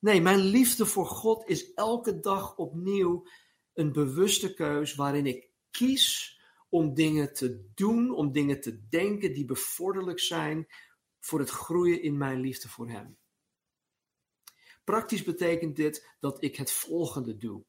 [0.00, 3.28] Nee, mijn liefde voor God is elke dag opnieuw
[3.72, 9.44] een bewuste keus waarin ik kies om dingen te doen, om dingen te denken die
[9.44, 10.66] bevorderlijk zijn
[11.20, 13.18] voor het groeien in mijn liefde voor Hem.
[14.84, 17.64] Praktisch betekent dit dat ik het volgende doe.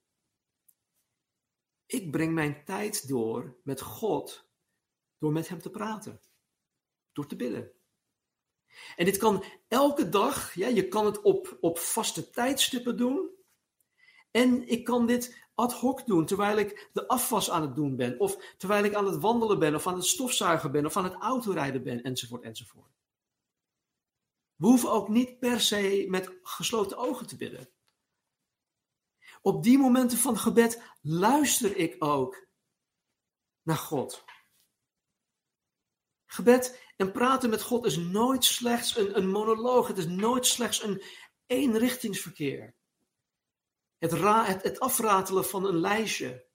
[1.91, 4.49] Ik breng mijn tijd door met God
[5.17, 6.21] door met Hem te praten,
[7.11, 7.71] door te bidden.
[8.95, 13.29] En dit kan elke dag, ja, je kan het op, op vaste tijdstippen doen.
[14.31, 18.19] En ik kan dit ad hoc doen terwijl ik de afwas aan het doen ben,
[18.19, 21.15] of terwijl ik aan het wandelen ben, of aan het stofzuigen ben, of aan het
[21.19, 22.91] autorijden ben, enzovoort, enzovoort.
[24.55, 27.69] We hoeven ook niet per se met gesloten ogen te bidden.
[29.41, 32.47] Op die momenten van gebed luister ik ook
[33.61, 34.23] naar God.
[36.25, 39.87] Gebed en praten met God is nooit slechts een, monoloog.
[39.87, 41.03] Het is nooit slechts een
[41.45, 42.75] eenrichtingsverkeer.
[43.97, 46.45] Het, ra het, het afratelen van een lijstje.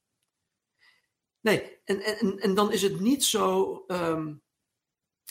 [1.41, 4.43] Nee, en, en, en dan is het niet zo um,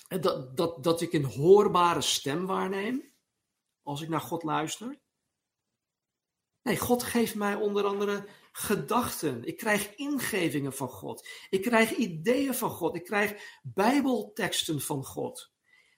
[0.07, 3.13] dat, dat, dat ik een hoorbare stem waarneem
[3.83, 4.99] als ik naar God luister.
[6.65, 9.43] Nee, God geeft mij onder andere gedachten.
[9.43, 11.27] Ik krijg ingevingen van God.
[11.49, 12.95] Ik krijg ideeën van God.
[12.95, 15.53] Ik krijg Bijbelteksten van God.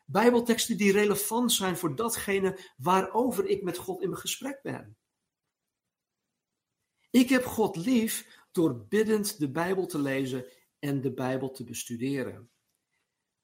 [0.06, 4.97] Bijbelteksten die relevant zijn voor datgene waarover ik met God in gesprek ben.
[7.10, 10.45] Ik heb God lief door biddend de Bijbel te lezen
[10.80, 12.51] en de Bijbel te bestuderen.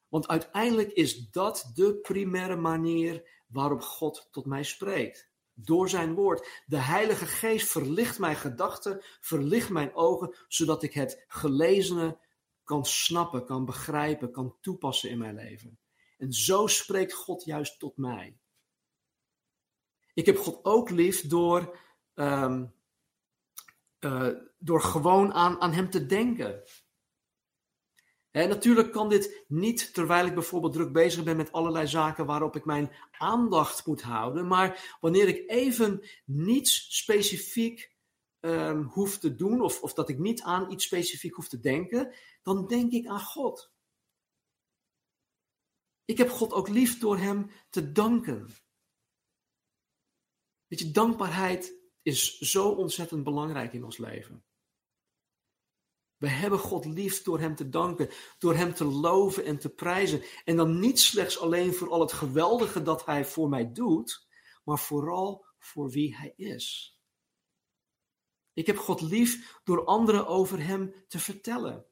[0.07, 5.32] Want uiteindelijk is dat de primaire manier waarop God tot mij spreekt.
[5.53, 6.63] Door zijn woord.
[6.65, 12.19] De Heilige Geest verlicht mijn gedachten, verlicht mijn ogen, zodat ik het gelezene
[12.63, 15.79] kan snappen, kan begrijpen, kan toepassen in mijn leven.
[16.17, 18.37] En zo spreekt God juist tot mij.
[20.13, 21.79] Ik heb God ook lief door
[22.15, 22.73] um,
[23.99, 26.63] uh, door gewoon aan, aan Hem te denken.
[28.33, 32.55] En natuurlijk kan dit niet terwijl ik bijvoorbeeld druk bezig ben met allerlei zaken waarop
[32.55, 34.47] ik mijn aandacht moet houden.
[34.47, 37.95] Maar wanneer ik even niets specifiek
[38.39, 42.13] um, hoef te doen, of, of dat ik niet aan iets specifiek hoef te denken,
[42.41, 43.71] dan denk ik aan God.
[46.05, 48.47] Ik heb God ook lief door Hem te danken.
[50.67, 54.43] Weet je, dankbaarheid is zo ontzettend belangrijk in ons leven.
[56.23, 58.09] We hebben God lief door Hem te danken,
[58.39, 60.23] door Hem te loven en te prijzen.
[60.45, 64.27] En dan niet slechts alleen voor al het geweldige dat Hij voor mij doet,
[64.63, 66.97] maar vooral voor wie Hij is.
[68.53, 71.85] Ik heb God lief door anderen over Hem te vertellen.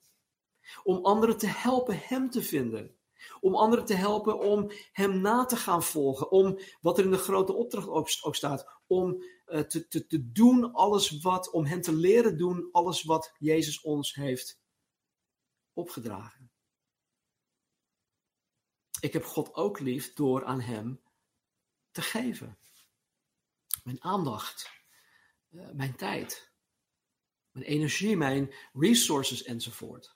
[0.84, 2.96] Om anderen te helpen Hem te vinden.
[3.40, 6.32] Om anderen te helpen om Hem na te gaan volgen.
[6.32, 7.90] Om wat er in de grote opdracht
[8.22, 8.82] ook, staat.
[8.88, 9.24] Om
[9.60, 14.16] te, te, te doen alles wat, om Hem te leren doen alles wat Jezus ons
[14.16, 14.62] heeft
[15.74, 16.52] opgedragen.
[19.00, 21.02] Ik heb God ook lief door aan Hem
[21.92, 22.58] te geven.
[23.84, 24.72] Mijn aandacht,
[25.50, 26.52] uh, mijn tijd,
[27.52, 30.16] mijn energie, mijn resources enzovoort.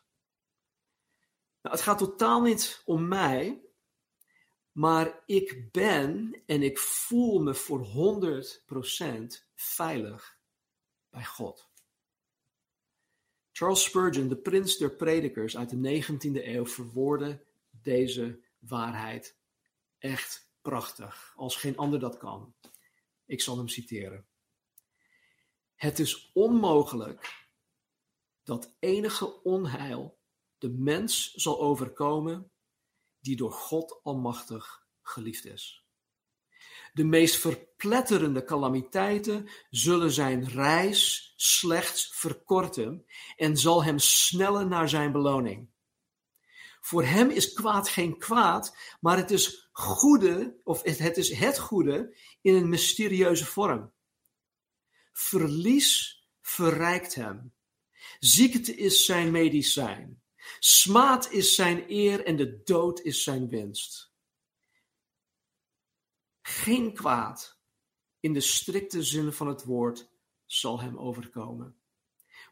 [1.62, 3.65] Nou, het gaat totaal niet om mij,
[4.76, 10.38] maar ik ben en ik voel me voor 100% veilig
[11.10, 11.70] bij God.
[13.52, 19.38] Charles Spurgeon, de prins der predikers uit de 19e eeuw, verwoordde deze waarheid
[19.98, 22.56] echt prachtig, als geen ander dat kan.
[23.26, 24.26] Ik zal hem citeren.
[25.76, 27.48] Het is onmogelijk
[28.44, 30.18] dat enige onheil
[30.58, 32.52] de mens zal overkomen
[33.26, 35.86] die door God Almachtig geliefd is.
[36.94, 43.06] De meest verpletterende calamiteiten zullen zijn reis slechts verkorten
[43.36, 45.70] en zal hem snellen naar zijn beloning.
[46.82, 52.18] Voor hem is kwaad geen kwaad, maar het is goede, of het is het goede
[52.42, 53.92] in een mysterieuze vorm.
[55.14, 57.54] Verlies verrijkt hem.
[58.20, 60.24] Ziekte is zijn medicijn.
[60.60, 64.14] Smaad is zijn eer en de dood is zijn winst.
[66.42, 67.60] Geen kwaad,
[68.20, 70.10] in de strikte zin van het woord,
[70.46, 71.80] zal hem overkomen.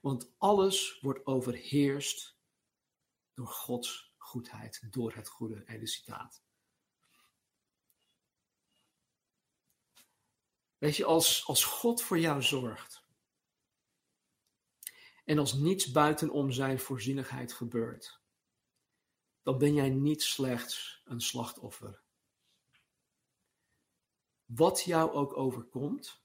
[0.01, 2.37] Want alles wordt overheerst
[3.33, 5.63] door Gods goedheid, door het goede.
[5.63, 6.43] Einde citaat.
[10.77, 13.02] Weet je, als, als God voor jou zorgt
[15.23, 18.21] en als niets buitenom zijn voorzienigheid gebeurt,
[19.41, 22.01] dan ben jij niet slechts een slachtoffer.
[24.45, 26.23] Wat jou ook overkomt,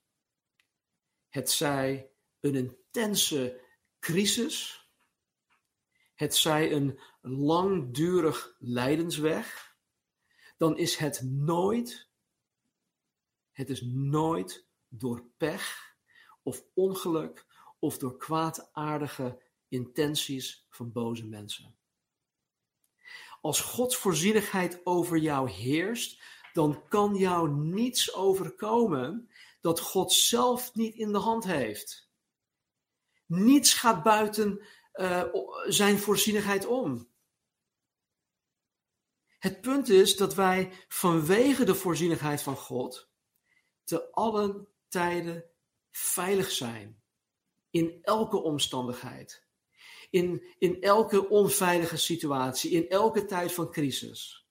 [1.28, 3.64] het zij een intense
[3.99, 4.88] crisis,
[6.14, 9.76] het zij een langdurig lijdensweg,
[10.57, 12.11] dan is het nooit,
[13.51, 15.96] het is nooit door pech
[16.42, 17.46] of ongeluk
[17.78, 21.76] of door kwaadaardige intenties van boze mensen.
[23.40, 26.22] Als Gods voorzienigheid over jou heerst,
[26.52, 32.10] dan kan jou niets overkomen dat God zelf niet in de hand heeft.
[33.26, 35.24] Niets gaat buiten uh,
[35.66, 37.08] zijn voorzienigheid om.
[39.38, 43.10] Het punt is dat wij vanwege de voorzienigheid van God
[43.84, 45.44] te allen tijden
[45.90, 46.97] veilig zijn.
[47.70, 49.46] In elke omstandigheid.
[50.10, 52.70] In, in elke onveilige situatie.
[52.70, 54.48] In elke tijd van crisis.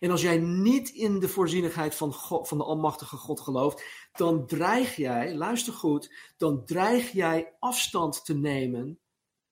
[0.00, 2.12] En als jij niet in de voorzienigheid van,
[2.46, 8.34] van de Almachtige God gelooft, dan dreig jij, luister goed, dan dreig jij afstand te
[8.34, 9.00] nemen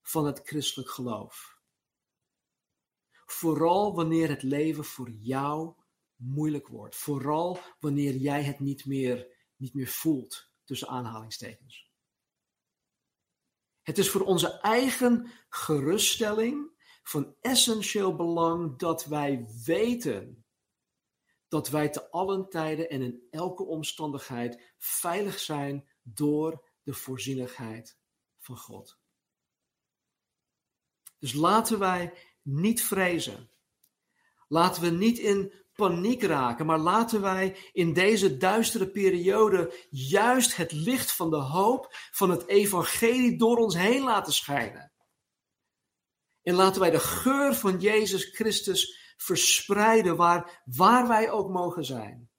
[0.03, 1.59] van het christelijk geloof.
[3.27, 5.75] Vooral wanneer het leven voor jou
[6.17, 6.97] moeilijk wordt.
[6.97, 9.27] Vooral wanneer jij het niet meer,
[9.57, 11.91] niet meer voelt, tussen aanhalingstekens.
[13.83, 16.71] Het is voor onze eigen geruststelling
[17.03, 20.45] van essentieel belang dat wij weten
[21.49, 27.99] dat wij te allen tijden en in elke omstandigheid veilig zijn door de voorzienigheid
[28.39, 28.99] van God.
[31.19, 32.13] Dus laten wij
[32.43, 33.51] niet vrezen.
[34.49, 40.73] Laten we niet in paniek raken, maar laten wij in deze duistere periode juist het
[40.73, 44.93] licht van de hoop van het evangelie door ons heen laten schijnen.
[46.43, 52.31] En laten wij de geur van Jezus Christus verspreiden waar, waar wij ook mogen zijn.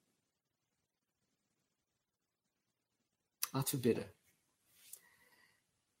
[3.50, 4.14] Laten we bidden.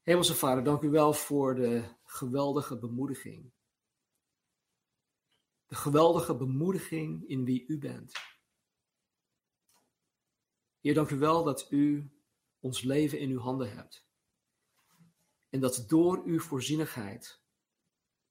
[0.02, 3.52] Hemelse Vader, dank u wel voor de geweldige bemoediging.
[5.70, 8.12] De geweldige bemoediging in wie u bent.
[10.80, 12.10] Heer, dank u wel dat u
[12.60, 14.06] ons leven in uw handen hebt.
[15.48, 17.42] En dat door uw voorzienigheid,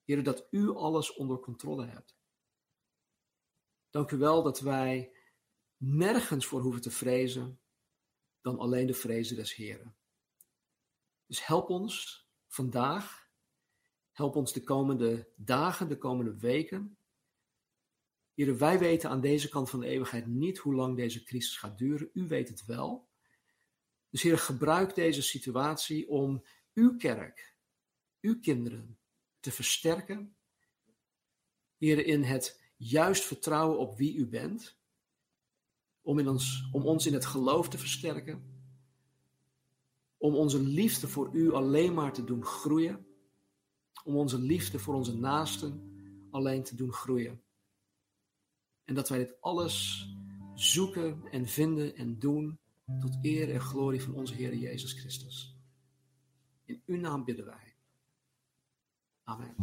[0.04, 2.16] Heer, dat u alles onder controle hebt.
[3.90, 5.16] Dank u wel dat wij
[5.76, 7.60] nergens voor hoeven te vrezen
[8.40, 9.96] dan alleen de vrezen des Heren.
[11.26, 13.30] Dus help ons vandaag,
[14.12, 16.98] help ons de komende dagen, de komende weken.
[18.40, 21.78] Heren, wij weten aan deze kant van de eeuwigheid niet hoe lang deze crisis gaat
[21.78, 22.10] duren.
[22.12, 23.08] U weet het wel.
[24.10, 27.56] Dus Heer, gebruik deze situatie om uw kerk,
[28.20, 28.98] uw kinderen
[29.40, 30.34] te versterken.
[31.76, 34.78] Heer, in het juist vertrouwen op wie u bent.
[36.02, 38.62] Om, in ons, om ons in het geloof te versterken.
[40.16, 43.06] Om onze liefde voor u alleen maar te doen groeien.
[44.04, 45.92] Om onze liefde voor onze naasten
[46.30, 47.42] alleen te doen groeien.
[48.90, 50.06] En dat wij dit alles
[50.54, 52.58] zoeken en vinden en doen
[53.00, 55.56] tot eer en glorie van onze Heer Jezus Christus.
[56.64, 57.76] In uw naam bidden wij.
[59.24, 59.54] Amen.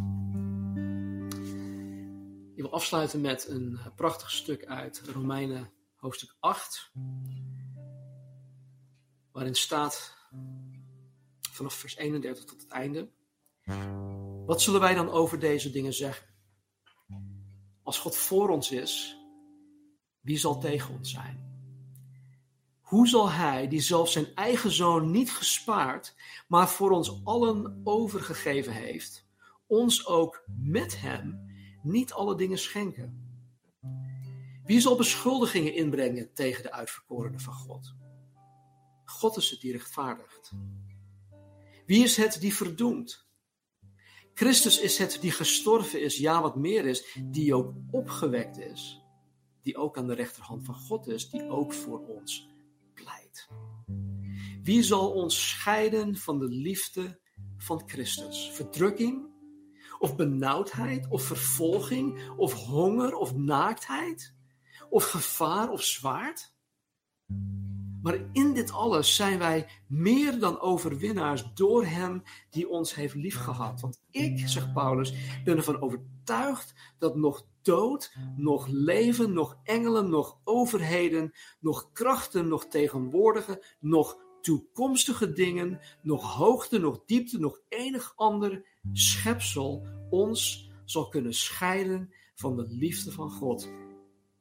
[2.54, 6.92] Ik wil afsluiten met een eh, prachtig stuk uit Romeinen hoofdstuk 8,
[9.32, 10.16] waarin staat
[11.50, 13.10] vanaf vers 31 tot het einde.
[14.46, 16.26] Wat zullen wij dan over deze dingen zeggen?
[17.82, 19.17] Als God voor ons is,
[20.28, 21.46] wie zal tegen ons zijn?
[22.80, 26.14] Hoe zal Hij, die zelfs zijn eigen zoon niet gespaard,
[26.48, 29.26] maar voor ons allen overgegeven heeft,
[29.66, 31.50] ons ook met Hem
[31.82, 33.26] niet alle dingen schenken?
[34.64, 37.94] Wie zal beschuldigingen inbrengen tegen de uitverkorenen van God?
[39.04, 40.52] God is het die rechtvaardigt.
[41.86, 43.28] Wie is het die verdoemt?
[44.34, 49.02] Christus is het die gestorven is, ja wat meer is, die ook opgewekt is,
[49.62, 52.48] die ook aan de rechterhand van God is, die ook voor ons
[52.94, 53.48] pleit.
[54.62, 57.20] Wie zal ons scheiden van de liefde
[57.56, 58.50] van Christus?
[58.52, 59.36] Verdrukking
[59.98, 64.34] of benauwdheid, of vervolging, of honger, of naaktheid,
[64.90, 66.54] of gevaar of zwaard.
[68.02, 73.80] Maar in dit alles zijn wij meer dan overwinnaars door Hem die ons heeft liefgehad.
[73.80, 80.38] Want ik, zegt Paulus, ben ervan overtuigd dat nog dood, nog leven, nog engelen, nog
[80.44, 88.66] overheden, nog krachten, nog tegenwoordige, nog toekomstige dingen, nog hoogte, nog diepte, nog enig ander
[88.92, 93.68] schepsel ons zal kunnen scheiden van de liefde van God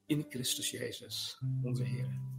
[0.06, 2.37] in Christus Jezus, onze Heer.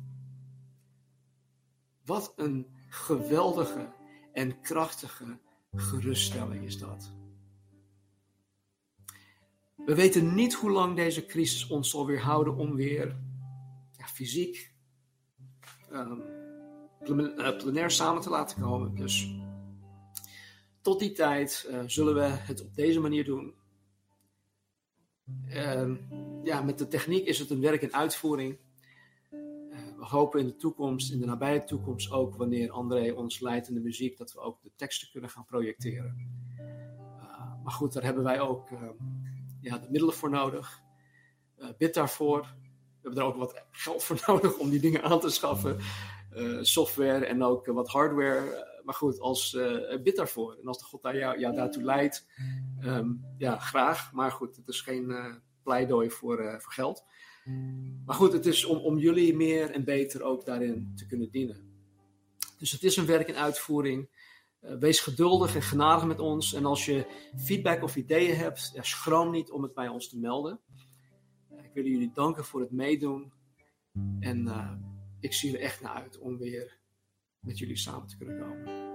[2.08, 3.92] Wat een geweldige
[4.32, 5.38] en krachtige
[5.72, 7.12] geruststelling is dat.
[9.76, 13.16] We weten niet hoe lang deze crisis ons zal weerhouden om weer
[13.96, 14.72] ja, fysiek
[15.92, 16.22] um,
[17.58, 18.94] plenair samen te laten komen.
[18.94, 19.34] Dus
[20.80, 23.54] tot die tijd uh, zullen we het op deze manier doen.
[25.48, 25.94] Uh,
[26.42, 28.58] ja, met de techniek is het een werk in uitvoering.
[30.08, 33.80] Hopen in de toekomst, in de nabije toekomst ook, wanneer André ons leidt in de
[33.80, 36.16] muziek, dat we ook de teksten kunnen gaan projecteren.
[37.62, 38.94] maar goed, daar hebben wij ook ehm,
[39.60, 40.82] ja, de middelen voor nodig.
[41.58, 42.40] Uh, bid daarvoor.
[42.40, 45.78] We hebben er ook wat geld voor nodig om die dingen aan te schaffen.
[46.60, 48.66] Software en ook wat hardware.
[48.84, 49.58] Maar goed, als
[50.02, 50.56] bid daarvoor.
[50.60, 52.26] En als de God daar jou, daartoe leidt,
[52.80, 54.12] um, ja, graag.
[54.12, 57.04] Maar goed, het is geen pleidooi voor, voor geld.
[58.04, 61.68] Maar goed, het is om, om jullie meer en beter ook daarin te kunnen dienen.
[62.58, 64.08] Dus het is een werk in uitvoering.
[64.60, 66.54] Uh, wees geduldig en genadig met ons.
[66.54, 70.60] En als je feedback of ideeën hebt, schroom niet om het bij ons te melden.
[71.52, 73.32] Uh, ik wil jullie danken voor het meedoen.
[74.20, 74.72] En uh,
[75.20, 76.78] ik zie er echt naar uit om weer
[77.40, 78.86] met jullie samen te kunnen komen.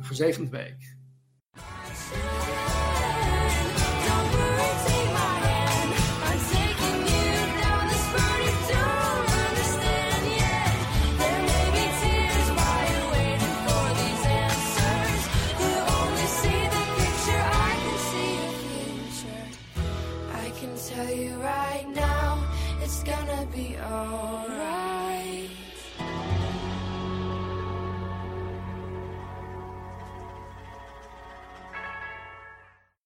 [0.00, 0.96] Gezegend week.